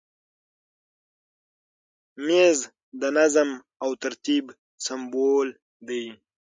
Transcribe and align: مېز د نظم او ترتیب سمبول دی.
مېز 2.25 2.59
د 3.01 3.03
نظم 3.17 3.49
او 3.83 3.89
ترتیب 4.03 4.45
سمبول 4.85 5.47
دی. 5.87 6.03